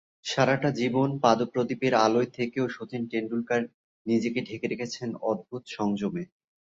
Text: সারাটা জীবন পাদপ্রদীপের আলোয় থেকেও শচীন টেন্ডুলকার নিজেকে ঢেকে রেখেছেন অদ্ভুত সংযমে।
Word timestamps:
সারাটা 0.25 0.69
জীবন 0.79 1.09
পাদপ্রদীপের 1.23 1.93
আলোয় 2.05 2.29
থেকেও 2.37 2.65
শচীন 2.69 3.01
টেন্ডুলকার 3.11 3.61
নিজেকে 4.05 4.39
ঢেকে 4.41 4.67
রেখেছেন 4.67 5.09
অদ্ভুত 5.23 5.63
সংযমে। 5.71 6.23